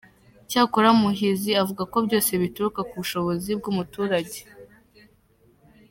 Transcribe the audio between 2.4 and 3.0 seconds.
bituruka ku